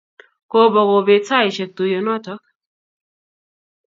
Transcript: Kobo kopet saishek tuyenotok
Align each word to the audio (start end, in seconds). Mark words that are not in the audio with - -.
Kobo 0.51 0.81
kopet 0.89 1.23
saishek 1.29 1.71
tuyenotok 1.75 2.41